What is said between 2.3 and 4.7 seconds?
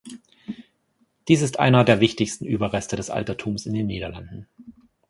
Überreste des Altertums in den Niederlanden.